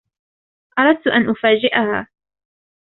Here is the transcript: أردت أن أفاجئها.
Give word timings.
أردت 0.79 1.07
أن 1.07 1.29
أفاجئها. 1.29 2.07